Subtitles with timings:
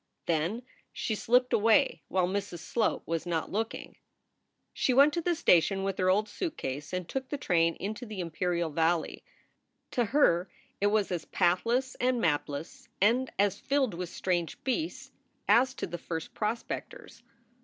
[0.25, 2.57] Then she slipped away while Mrs.
[2.57, 3.97] Sloat was not looking.
[4.73, 8.19] She went to the station with her old suitcase and took the train into the
[8.19, 9.23] Imperial Valley.
[9.91, 10.49] To her
[10.81, 15.11] it was as pathless and mapless and as filled with strange beasts
[15.47, 17.21] as to the first prospectors.